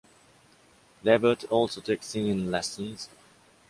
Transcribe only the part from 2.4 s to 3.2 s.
lessons.